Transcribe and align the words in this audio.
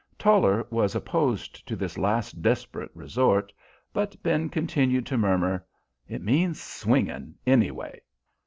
Toller 0.17 0.65
was 0.71 0.95
opposed 0.95 1.67
to 1.67 1.75
this 1.75 1.95
last 1.95 2.41
desperate 2.41 2.89
resort, 2.95 3.53
but 3.93 4.15
Ben 4.23 4.49
continued 4.49 5.05
to 5.05 5.15
murmur, 5.15 5.63
"It 6.07 6.23
means 6.23 6.59
swinging, 6.59 7.35
anyway." 7.45 8.01